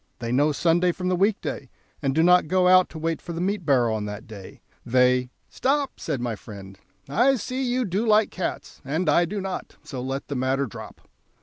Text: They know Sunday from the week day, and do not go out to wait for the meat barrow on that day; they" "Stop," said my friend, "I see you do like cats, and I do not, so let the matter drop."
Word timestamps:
They 0.17 0.31
know 0.31 0.51
Sunday 0.51 0.91
from 0.93 1.09
the 1.09 1.15
week 1.15 1.39
day, 1.41 1.69
and 2.01 2.15
do 2.15 2.23
not 2.23 2.47
go 2.47 2.67
out 2.67 2.89
to 2.89 2.97
wait 2.97 3.21
for 3.21 3.33
the 3.33 3.39
meat 3.39 3.67
barrow 3.67 3.93
on 3.93 4.05
that 4.05 4.25
day; 4.25 4.63
they" 4.83 5.29
"Stop," 5.47 5.99
said 5.99 6.19
my 6.19 6.35
friend, 6.35 6.79
"I 7.07 7.35
see 7.35 7.61
you 7.61 7.85
do 7.85 8.03
like 8.07 8.31
cats, 8.31 8.81
and 8.83 9.07
I 9.07 9.25
do 9.25 9.39
not, 9.39 9.75
so 9.83 10.01
let 10.01 10.27
the 10.27 10.35
matter 10.35 10.65
drop." 10.65 11.07